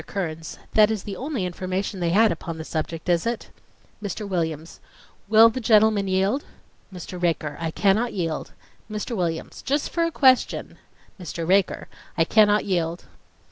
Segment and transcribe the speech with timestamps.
[0.07, 3.51] KEARNS: That is the only information they had upon the subject, is it?
[4.01, 4.27] MR.
[4.27, 4.79] WILLIAMS:...
[5.29, 6.43] Will the gentleman yield?
[6.91, 7.21] MR.
[7.21, 8.51] RAKER: I cannot yield.
[8.89, 9.15] MR.
[9.15, 10.79] WILLIAMS: Just for a question.
[11.19, 11.47] MR.
[11.47, 11.87] RAKER:
[12.17, 13.05] I cannot yield